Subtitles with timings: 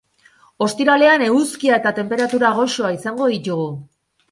[0.67, 3.71] Ostiralean, eguzkia eta tenperatura goxoa izango ditugu.